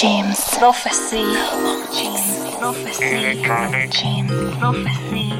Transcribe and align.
James. 0.00 0.38
Prophecy. 0.60 1.24
James. 1.92 2.54
Prophecy. 2.60 3.02
James. 3.90 4.30
Prophecy. 4.60 5.32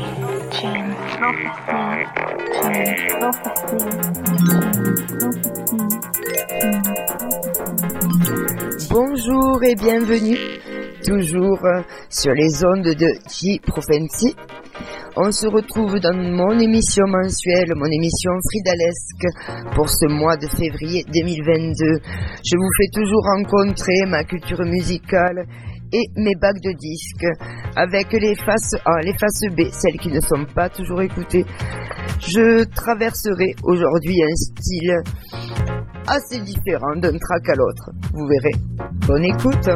James. 0.50 0.96
Bonjour 8.90 9.62
et 9.62 9.76
bienvenue, 9.76 10.38
toujours 11.04 11.60
sur 12.10 12.32
les 12.32 12.64
ondes 12.64 12.82
de 12.82 13.14
J 13.30 13.60
Prophecy. 13.60 14.34
On 15.20 15.32
se 15.32 15.48
retrouve 15.48 15.98
dans 15.98 16.14
mon 16.14 16.56
émission 16.60 17.02
mensuelle, 17.08 17.74
mon 17.74 17.90
émission 17.90 18.30
Fridalesque 18.48 19.74
pour 19.74 19.88
ce 19.88 20.06
mois 20.06 20.36
de 20.36 20.46
février 20.46 21.02
2022. 21.12 21.98
Je 22.46 22.56
vous 22.56 22.70
fais 22.78 22.86
toujours 22.94 23.24
rencontrer 23.34 24.06
ma 24.06 24.22
culture 24.22 24.62
musicale 24.62 25.44
et 25.92 26.04
mes 26.14 26.36
bacs 26.40 26.62
de 26.62 26.70
disques 26.70 27.26
avec 27.74 28.12
les 28.12 28.36
faces 28.36 28.76
A, 28.84 29.00
les 29.02 29.14
faces 29.18 29.42
B, 29.56 29.62
celles 29.72 29.98
qui 29.98 30.12
ne 30.12 30.20
sont 30.20 30.46
pas 30.54 30.68
toujours 30.68 31.02
écoutées. 31.02 31.44
Je 32.20 32.62
traverserai 32.76 33.56
aujourd'hui 33.64 34.22
un 34.22 34.36
style 34.36 34.98
assez 36.06 36.38
différent 36.42 36.94
d'un 36.94 37.18
track 37.18 37.48
à 37.48 37.54
l'autre. 37.56 37.90
Vous 38.12 38.28
verrez. 38.28 38.54
Bonne 39.08 39.24
écoute. 39.24 39.68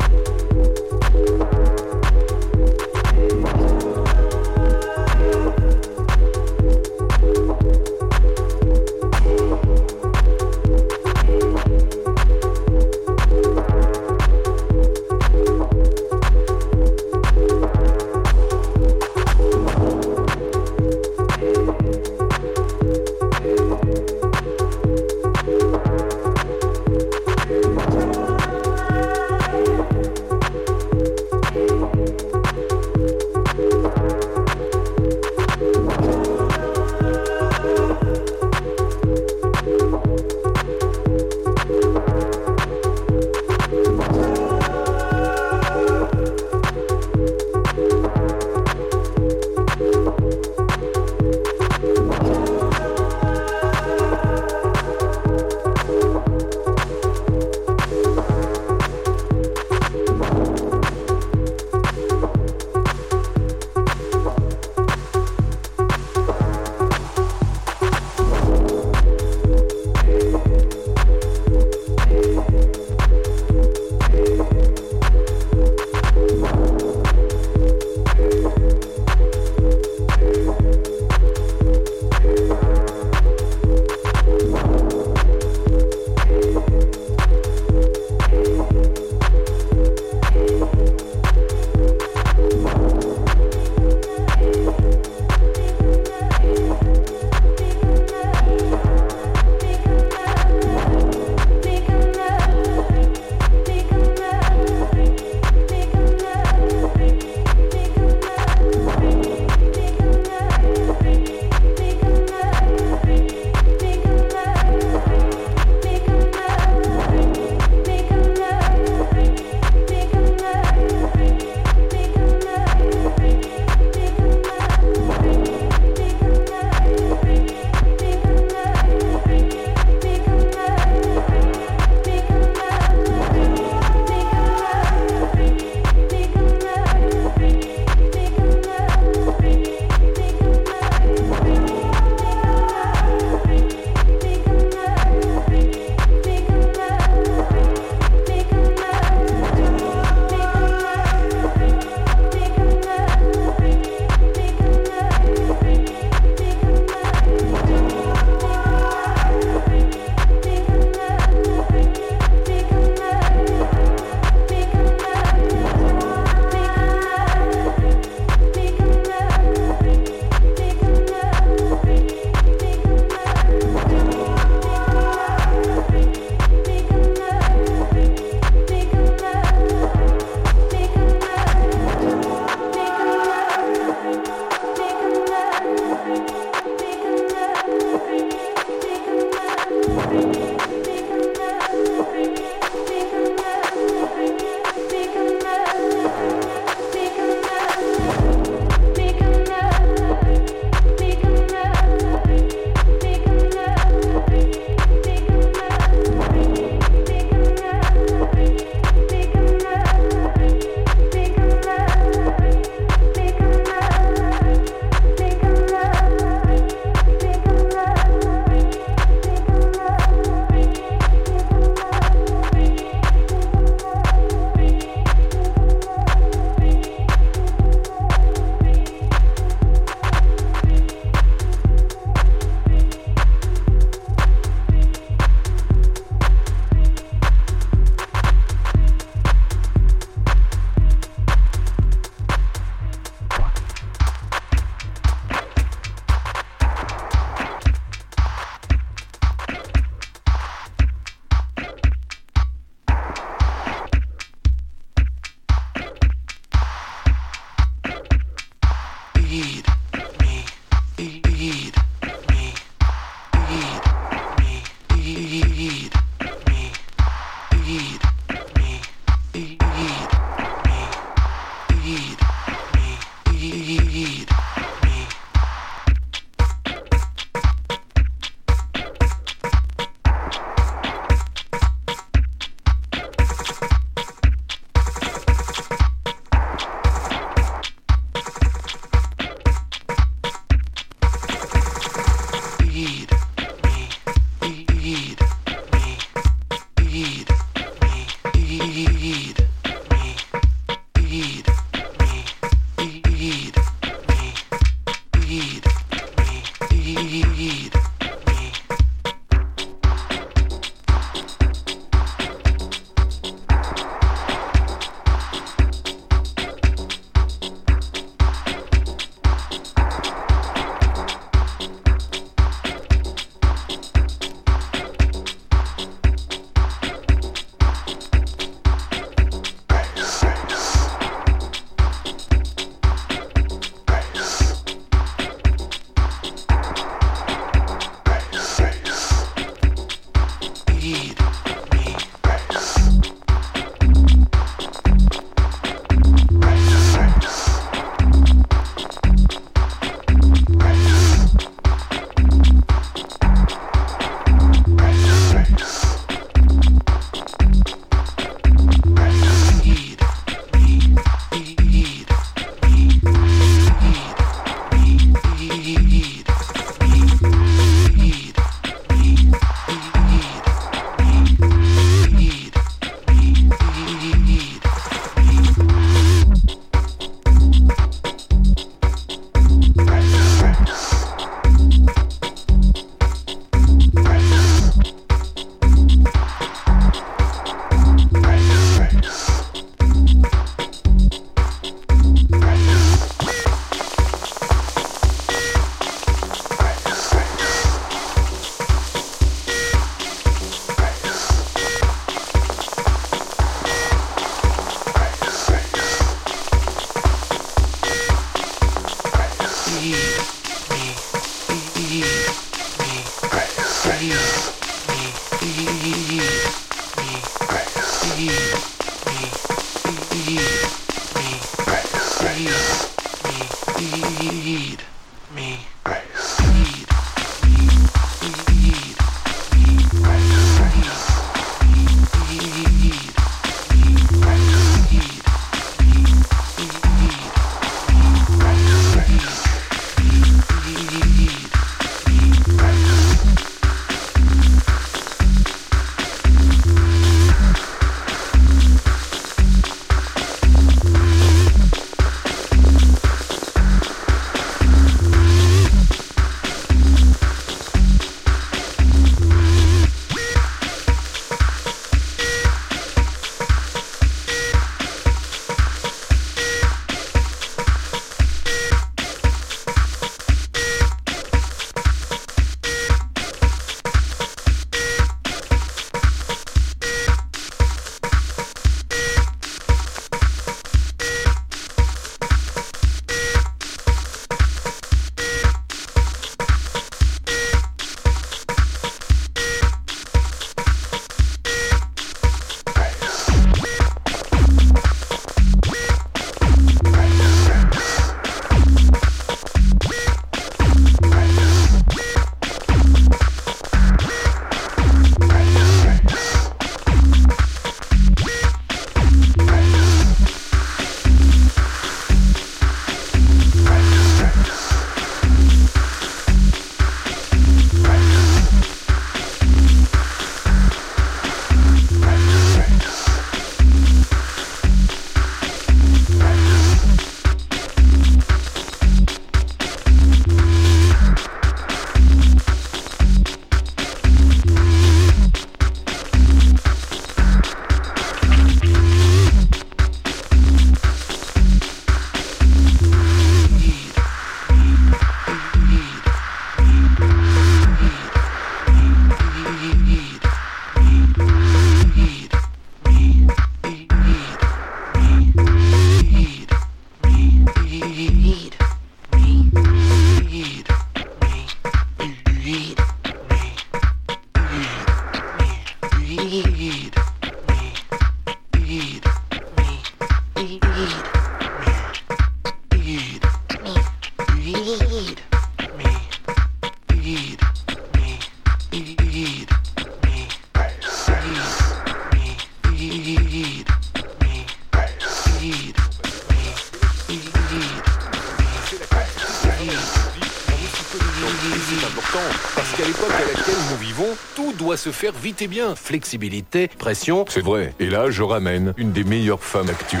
Se 594.88 594.92
faire 594.92 595.12
vite 595.12 595.42
et 595.42 595.48
bien. 595.48 595.74
Flexibilité, 595.74 596.68
pression. 596.68 597.26
C'est 597.28 597.44
vrai. 597.44 597.74
Et 597.78 597.90
là, 597.90 598.10
je 598.10 598.22
ramène 598.22 598.72
une 598.78 598.92
des 598.92 599.04
meilleures 599.04 599.42
femmes 599.42 599.68
actuelles. 599.68 600.00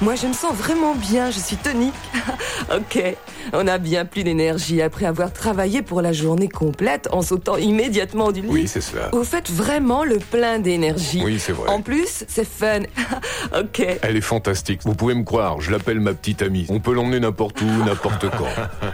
Moi, 0.00 0.14
je 0.14 0.26
me 0.26 0.32
sens 0.32 0.54
vraiment 0.54 0.94
bien, 0.94 1.30
je 1.30 1.38
suis 1.38 1.56
tonique. 1.56 1.92
ok, 2.74 3.16
on 3.52 3.66
a 3.68 3.76
bien 3.76 4.04
plus 4.06 4.24
d'énergie 4.24 4.80
après 4.80 5.04
avoir 5.04 5.32
travaillé 5.32 5.82
pour 5.82 6.00
la 6.00 6.12
journée 6.12 6.48
complète 6.48 7.08
en 7.12 7.20
sautant 7.20 7.56
immédiatement 7.58 8.32
du 8.32 8.40
lit. 8.40 8.48
Oui, 8.48 8.66
c'est 8.66 8.80
cela. 8.80 9.10
Vous 9.12 9.24
faites 9.24 9.50
vraiment 9.50 10.04
le 10.04 10.16
plein 10.16 10.58
d'énergie. 10.58 11.22
Oui, 11.22 11.38
c'est 11.38 11.52
vrai. 11.52 11.68
En 11.68 11.82
plus, 11.82 12.24
c'est 12.26 12.48
fun. 12.48 12.80
ok. 13.60 13.86
Elle 14.00 14.16
est 14.16 14.22
fantastique. 14.22 14.80
Vous 14.84 14.94
pouvez 14.94 15.14
me 15.14 15.24
croire, 15.24 15.60
je 15.60 15.70
l'appelle 15.70 16.00
ma 16.00 16.14
petite 16.14 16.40
amie. 16.40 16.66
On 16.70 16.80
peut 16.80 16.94
l'emmener 16.94 17.20
n'importe 17.20 17.60
où, 17.60 17.66
n'importe 17.86 18.30
quand. 18.30 18.48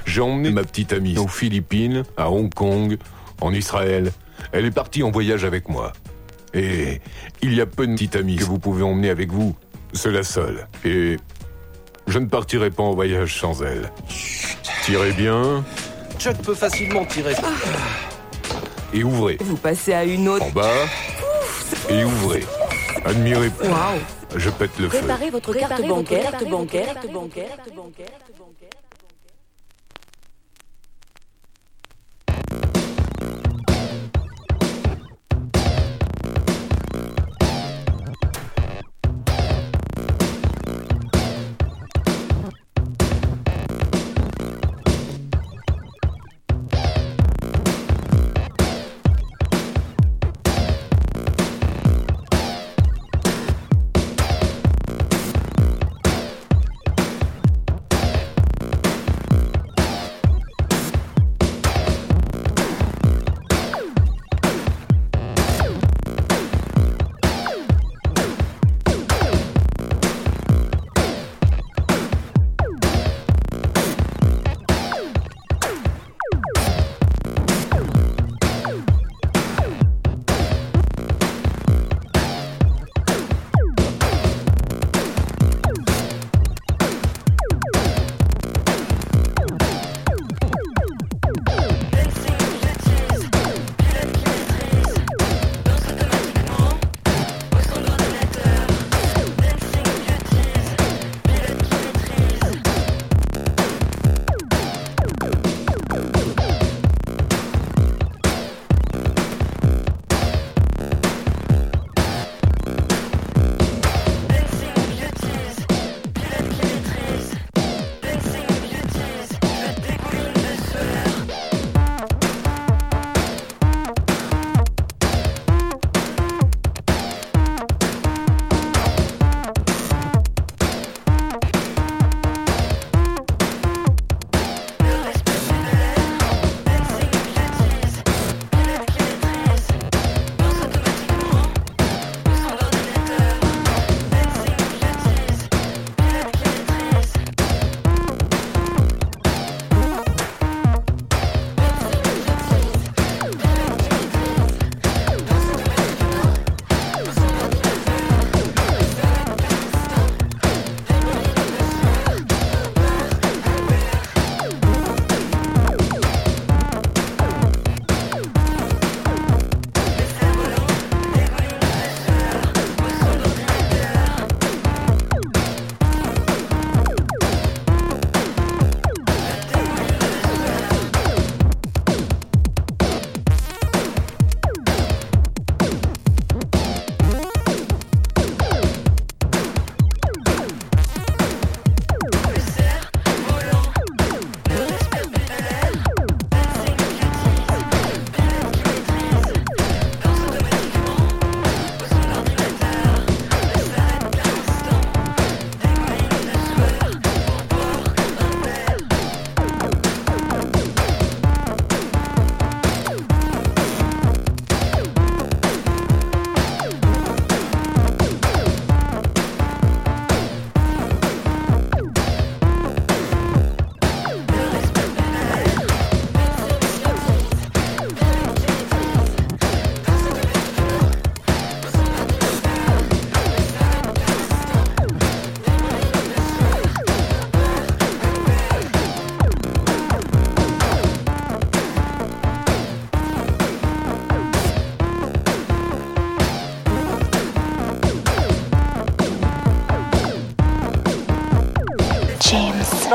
J'ai 0.06 0.22
emmené 0.22 0.50
ma 0.50 0.64
petite 0.64 0.92
amie 0.92 1.16
aux 1.18 1.28
Philippines, 1.28 2.02
à 2.16 2.30
Hong 2.30 2.52
Kong, 2.52 2.98
en 3.40 3.54
Israël. 3.54 4.10
Elle 4.52 4.64
est 4.64 4.70
partie 4.70 5.02
en 5.02 5.10
voyage 5.10 5.44
avec 5.44 5.68
moi. 5.68 5.92
Et 6.54 7.00
il 7.42 7.54
y 7.54 7.60
a 7.60 7.66
peu 7.66 7.86
de 7.86 7.92
petites 7.92 8.16
amies 8.16 8.36
que 8.36 8.44
vous 8.44 8.58
pouvez 8.58 8.82
emmener 8.82 9.10
avec 9.10 9.30
vous. 9.30 9.54
C'est 9.92 10.10
la 10.10 10.22
seule. 10.22 10.66
Et 10.84 11.16
je 12.06 12.18
ne 12.18 12.26
partirai 12.26 12.70
pas 12.70 12.82
en 12.82 12.94
voyage 12.94 13.38
sans 13.38 13.62
elle. 13.62 13.90
Tirez 14.84 15.12
bien. 15.12 15.64
Chuck 16.18 16.36
peut 16.38 16.54
facilement 16.54 17.04
tirer. 17.04 17.34
Et 18.92 19.04
ouvrez. 19.04 19.36
Vous 19.40 19.56
passez 19.56 19.92
à 19.92 20.04
une 20.04 20.28
autre. 20.28 20.46
En 20.46 20.50
bas. 20.50 20.86
Et 21.90 22.04
ouvrez. 22.04 22.44
Admirez. 23.04 23.50
Waouh. 23.62 24.00
Je 24.36 24.50
pète 24.50 24.78
le 24.78 24.88
feu. 24.88 24.98
Préparez 24.98 25.30
votre 25.30 25.54
carte 25.54 25.86
bancaire, 25.86 26.30
carte 26.30 26.48
bancaire, 26.48 26.94
carte 26.94 27.12
bancaire, 27.12 27.56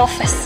carte 0.05 0.42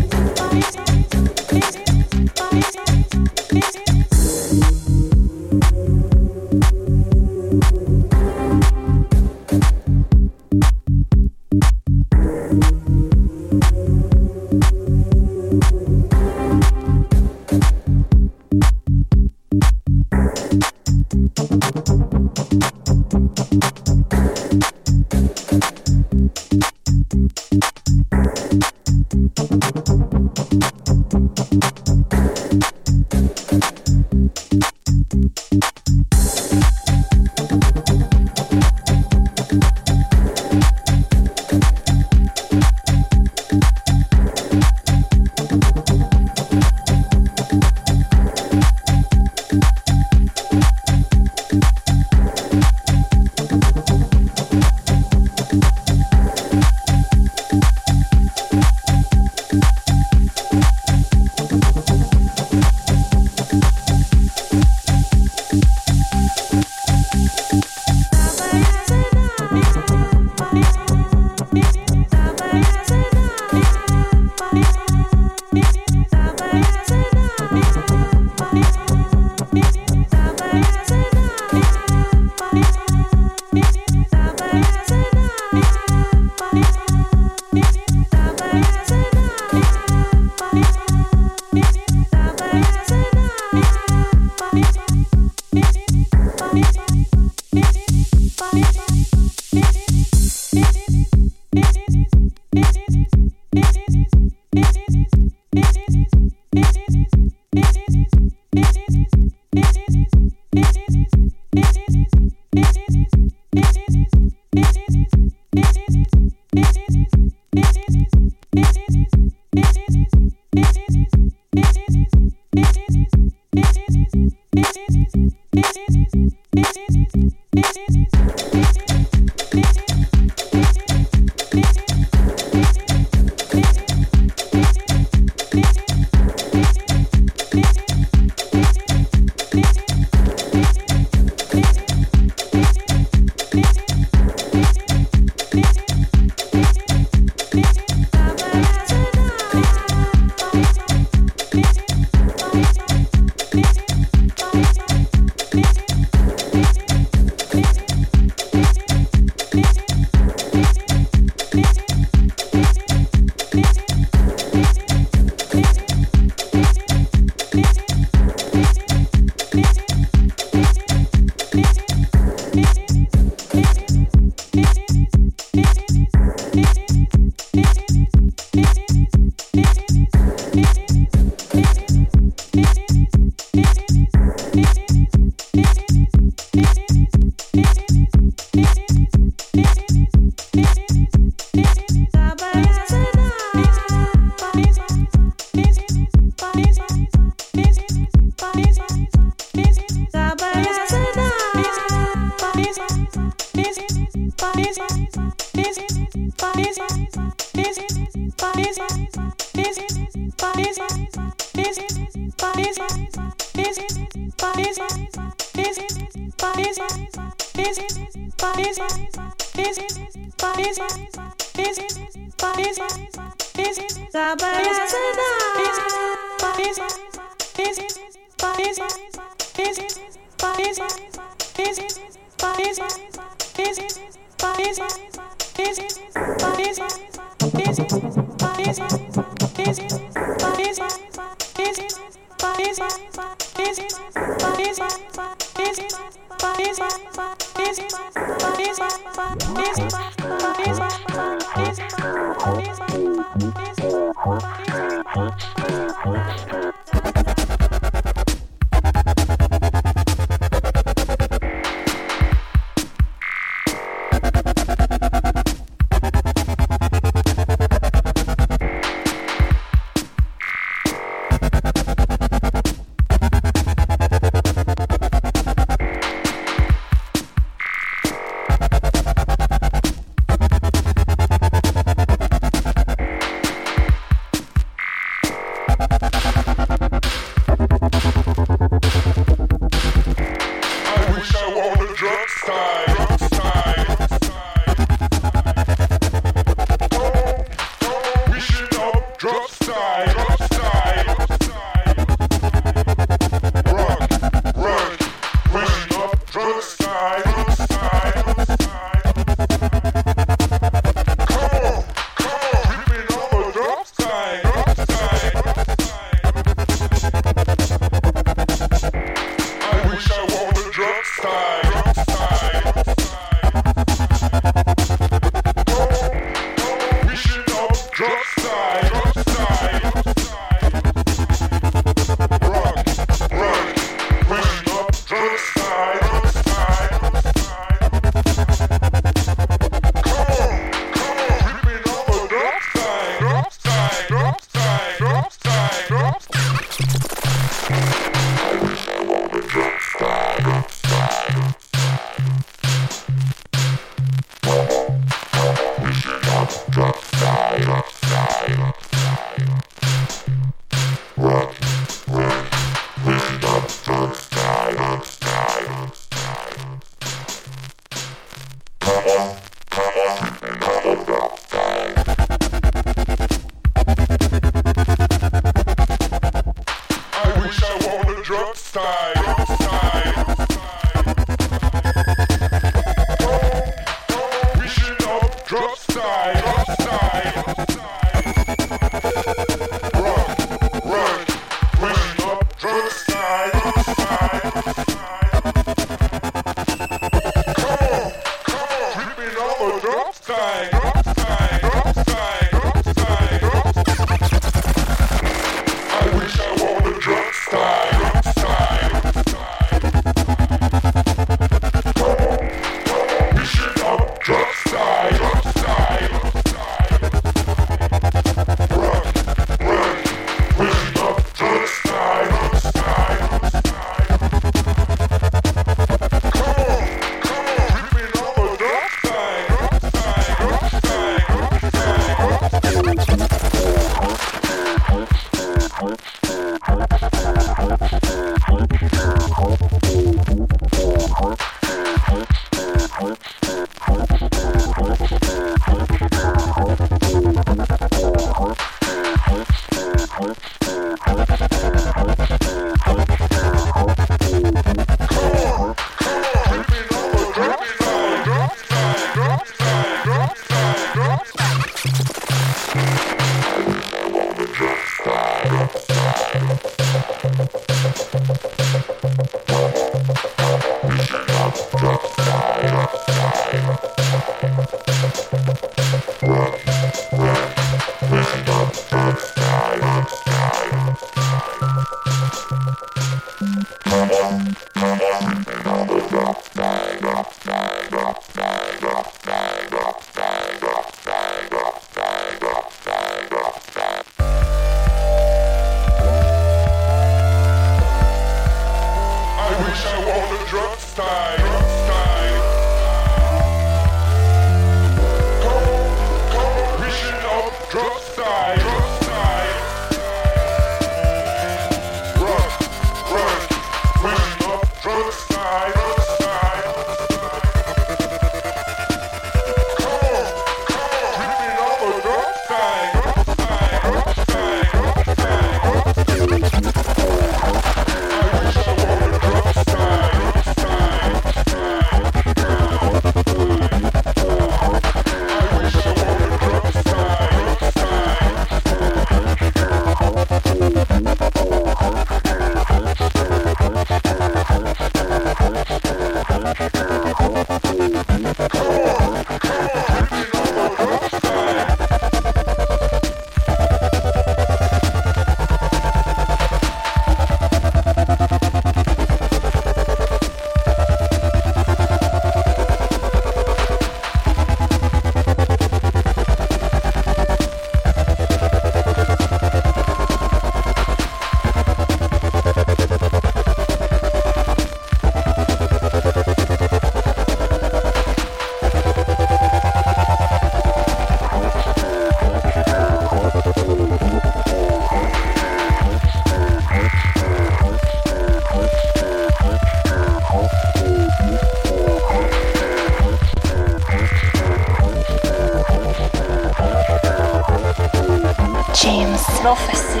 James 598.82 599.22
Prophecy. 599.38 600.00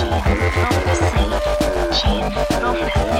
James 0.00 0.24
Prophecy. 0.56 1.20
James 2.00 2.34
Prophecy. 2.48 3.12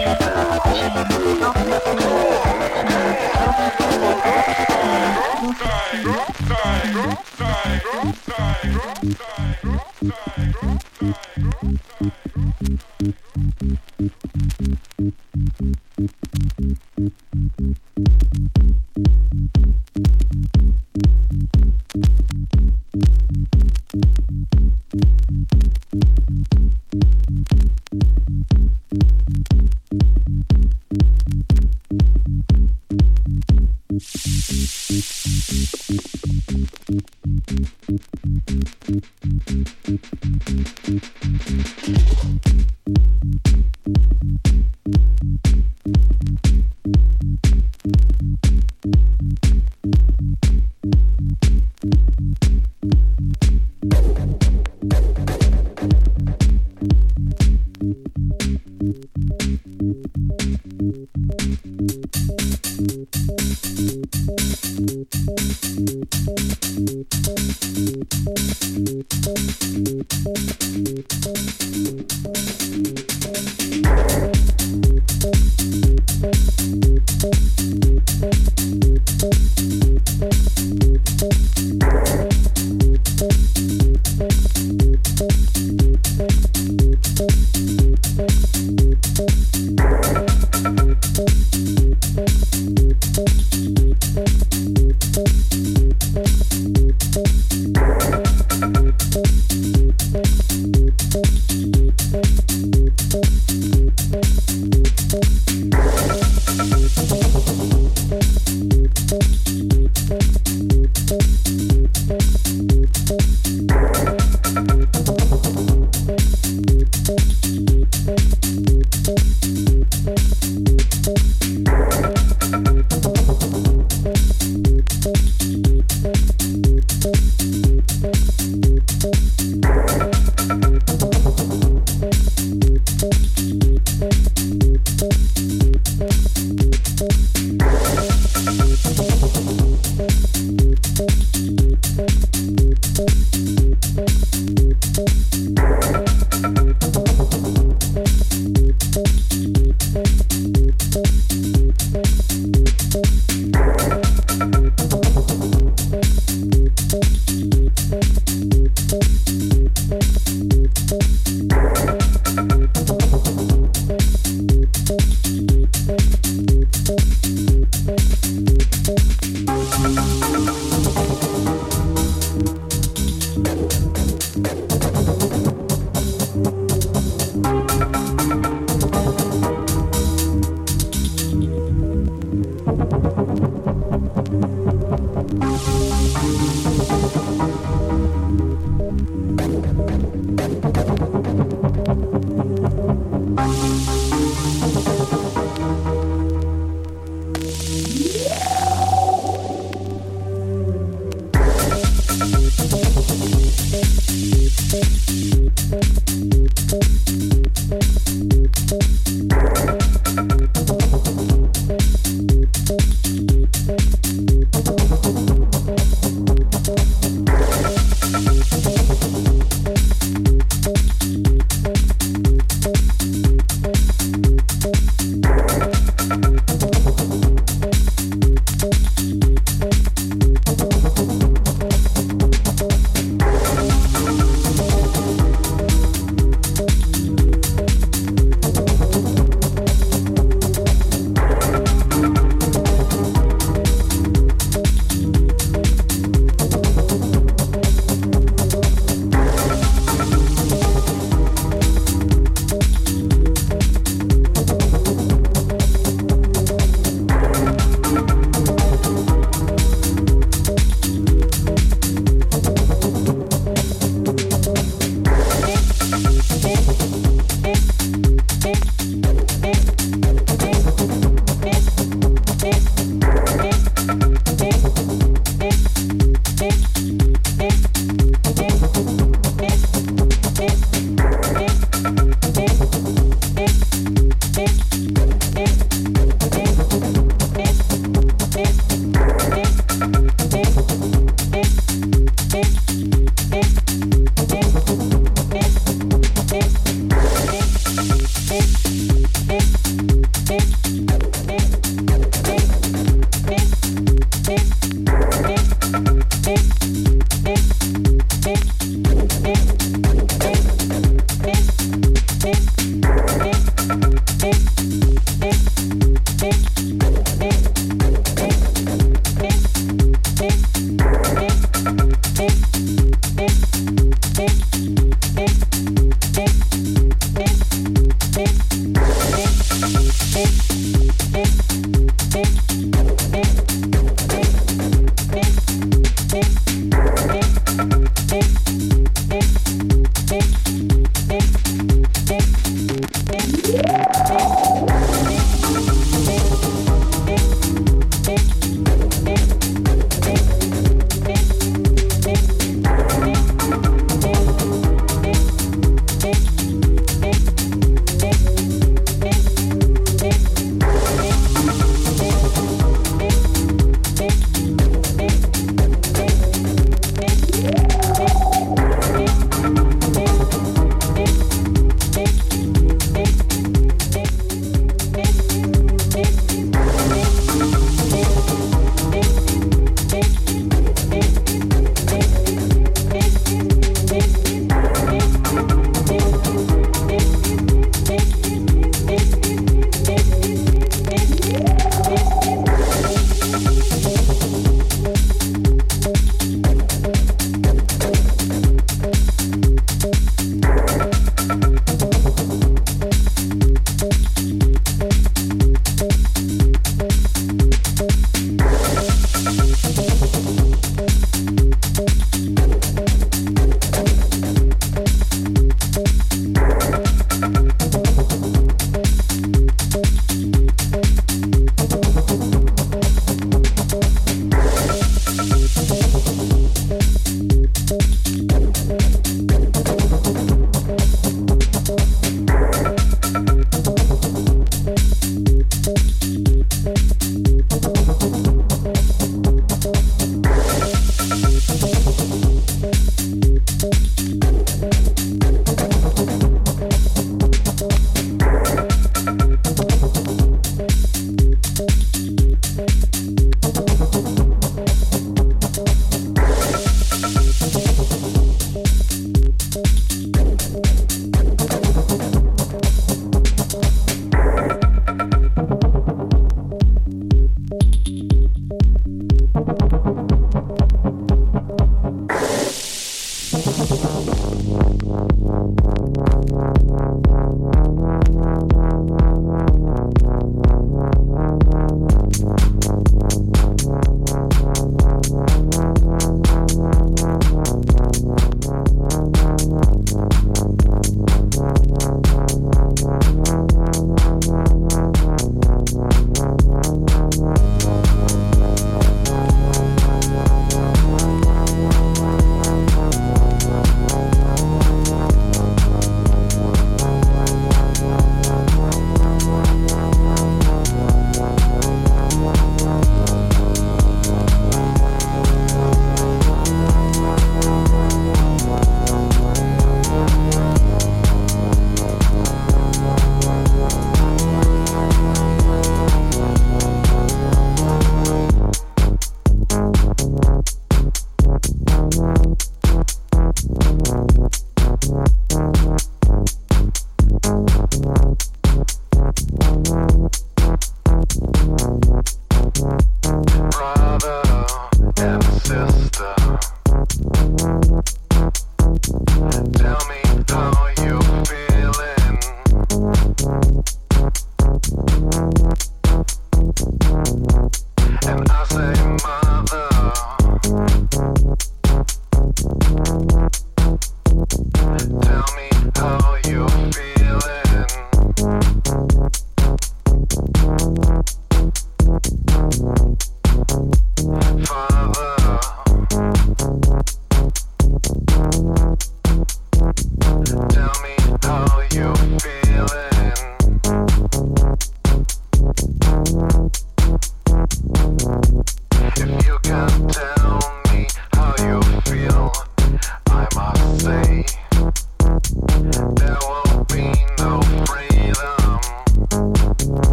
James 0.72 1.12
Prophecy. 1.38 2.00
Prophecy. 5.52 5.89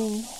cool. 0.00 0.39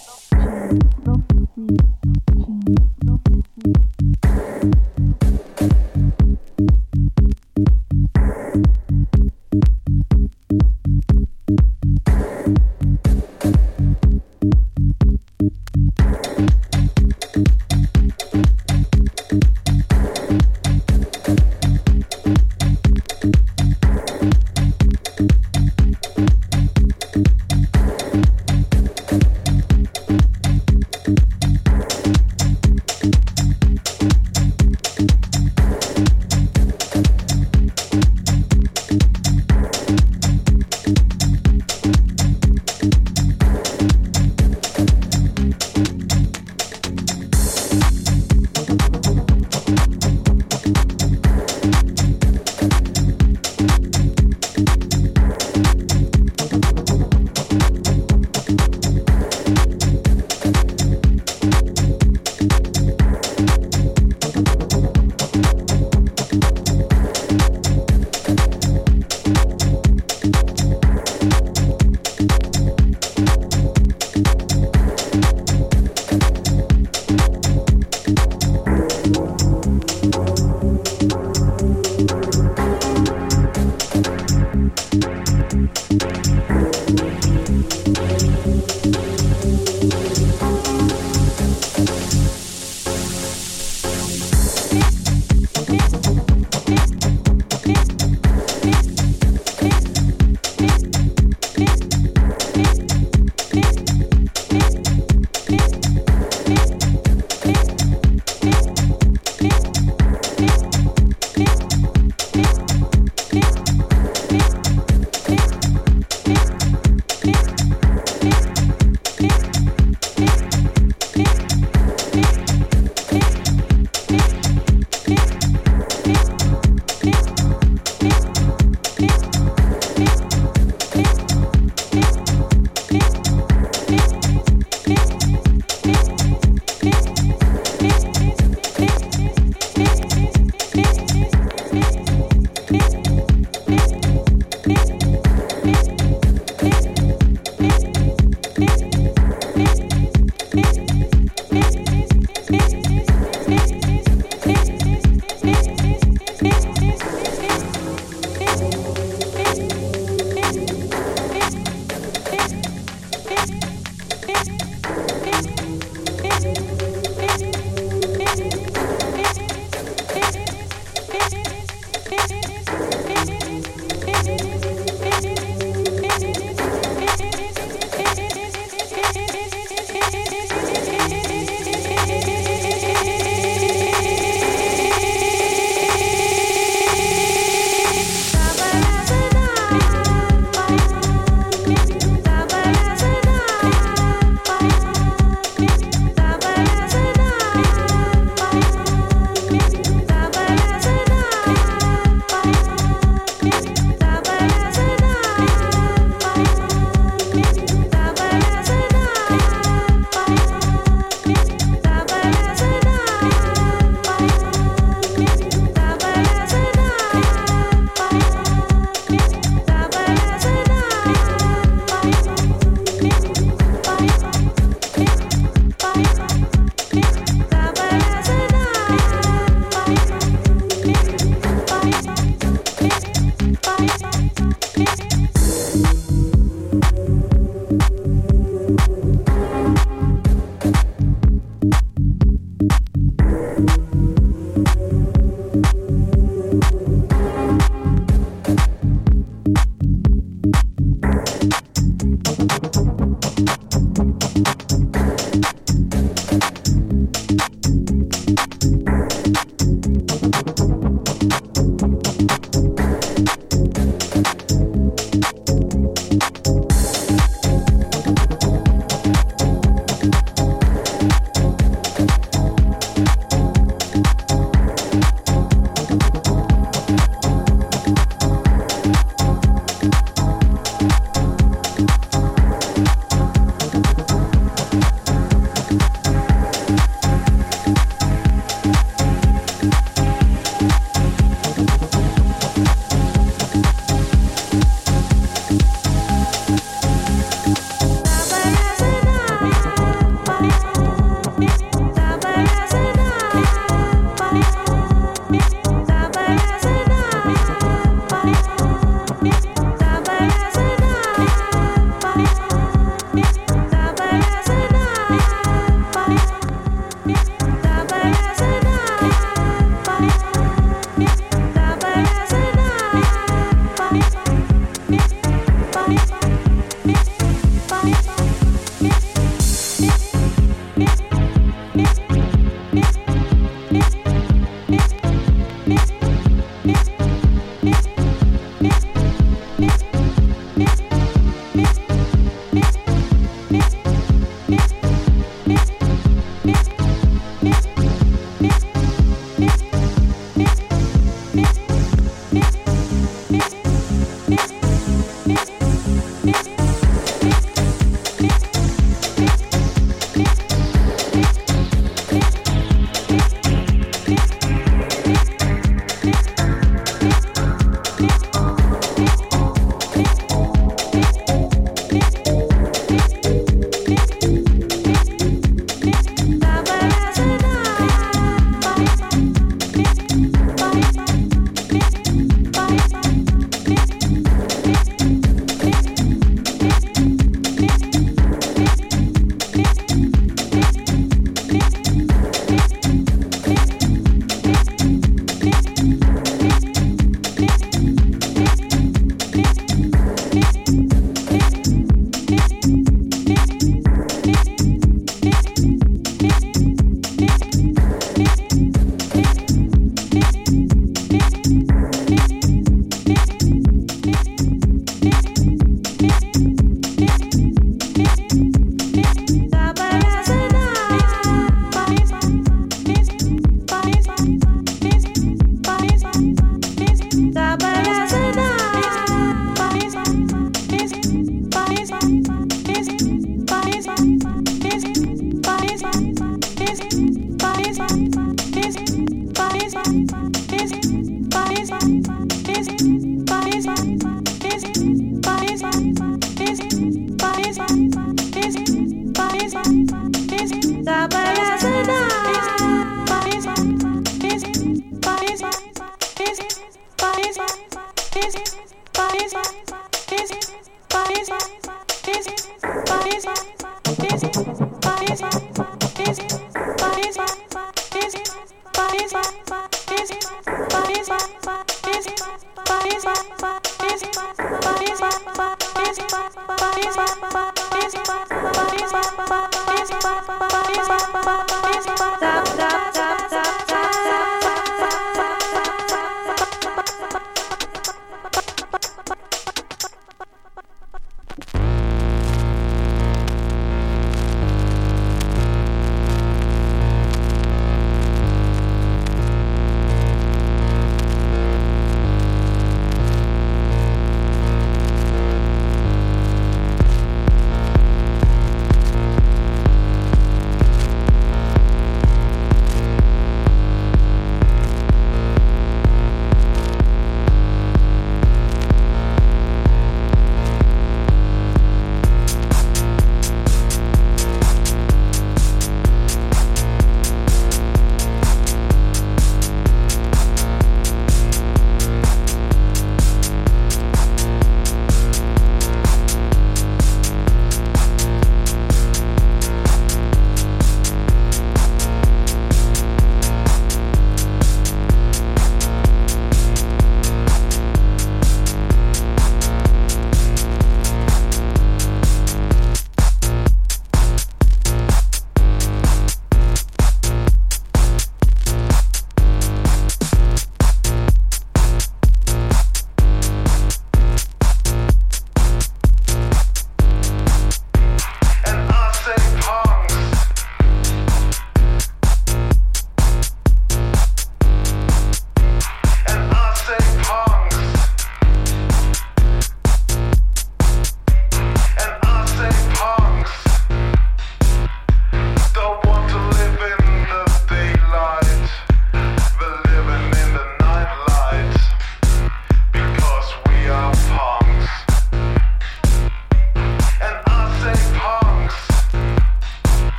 Bye. 455.41 455.71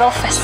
Office. 0.00 0.35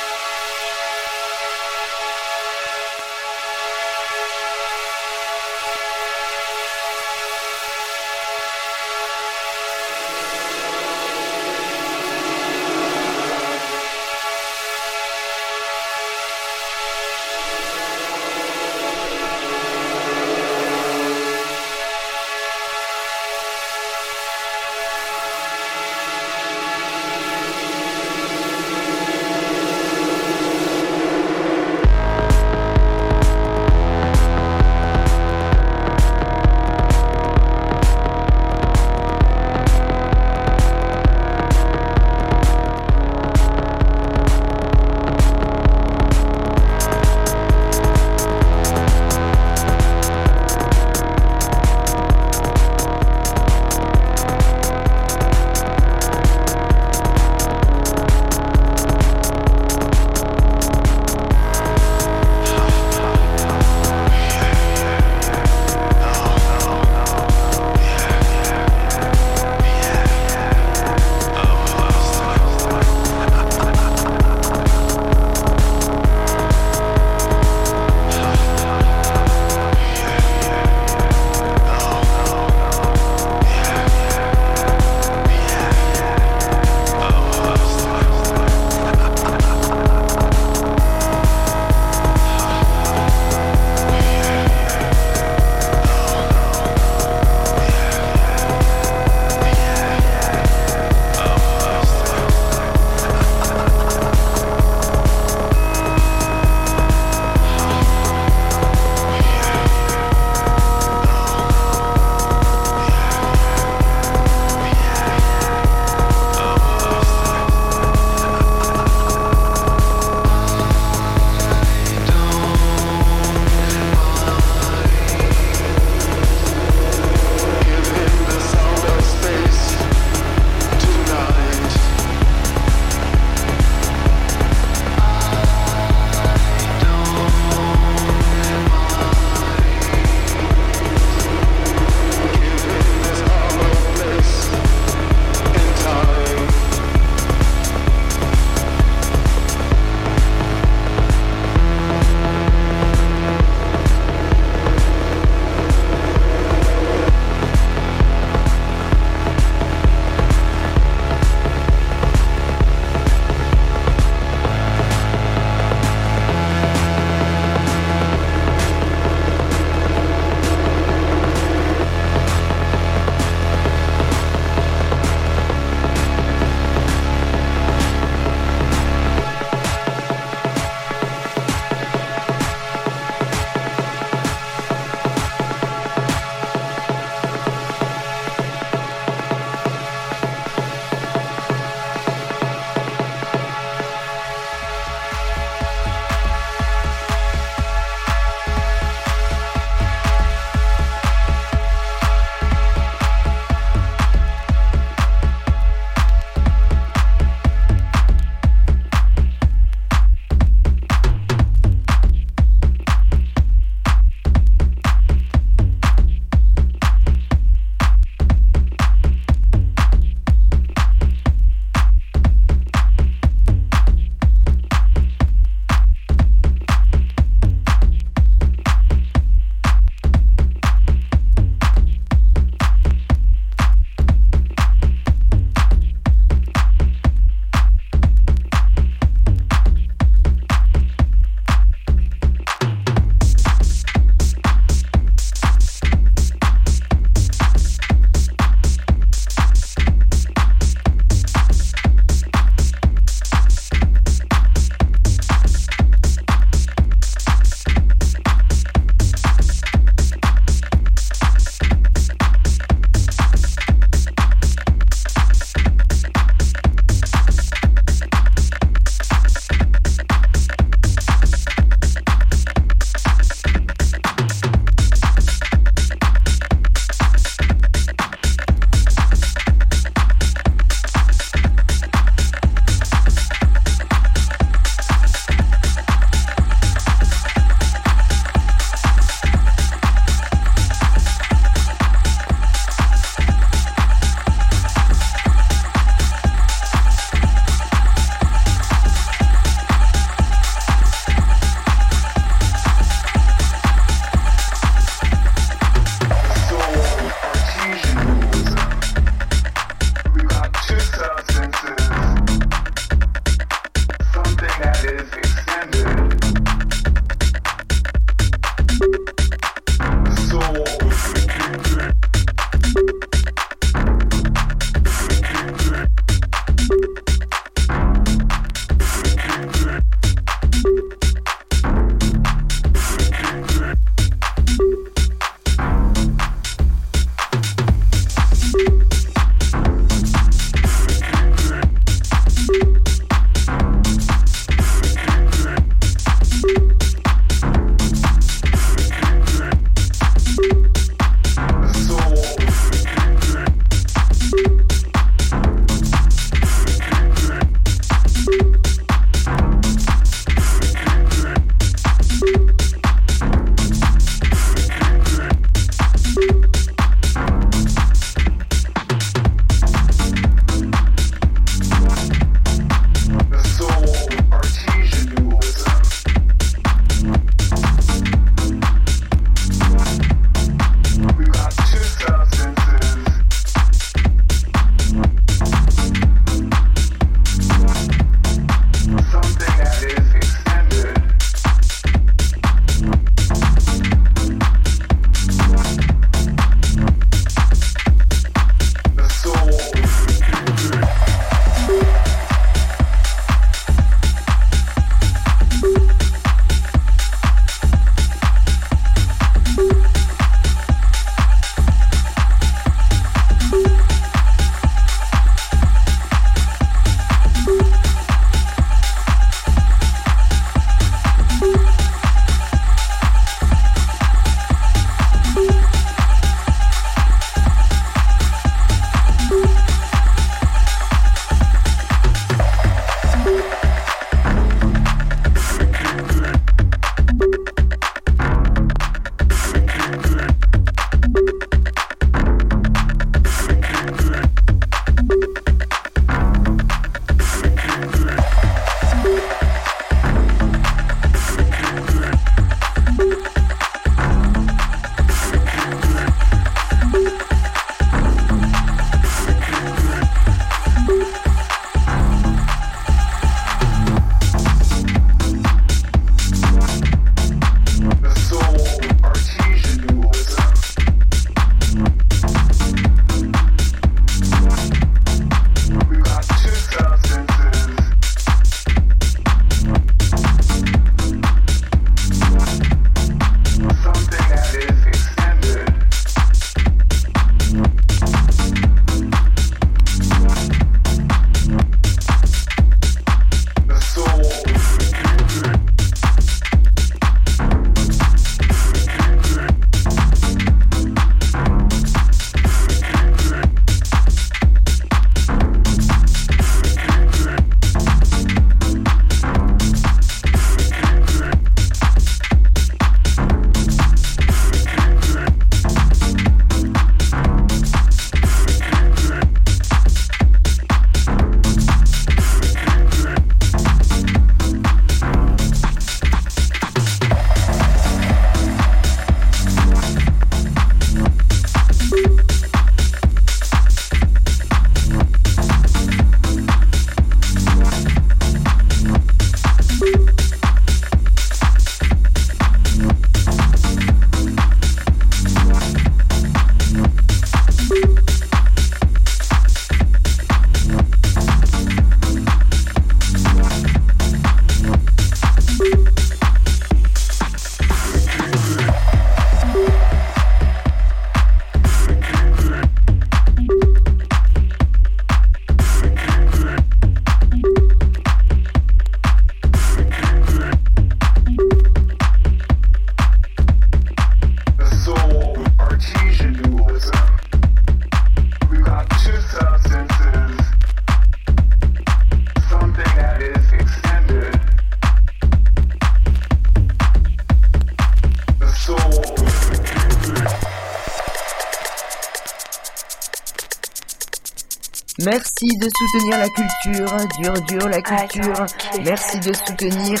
De 595.58 595.68
soutenir 595.76 596.18
la 596.18 596.28
culture, 596.28 596.96
dur 597.20 597.32
dur 597.48 597.68
la 597.68 597.82
culture. 597.82 598.46
Merci 598.84 599.18
de 599.20 599.32
soutenir 599.34 600.00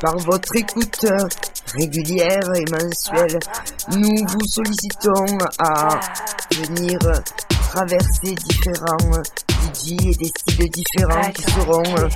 par 0.00 0.16
votre 0.18 0.54
écoute 0.56 1.06
régulière 1.74 2.48
et 2.54 2.64
mensuelle. 2.70 3.38
Nous 3.90 4.26
vous 4.26 4.46
sollicitons 4.46 5.38
à 5.58 6.00
venir 6.52 6.98
traverser 7.72 8.34
différents 8.34 9.22
DJ 9.64 9.92
et 9.92 10.14
des 10.14 10.32
styles 10.38 10.70
différents 10.70 11.30
qui 11.32 11.42
seront 11.42 12.08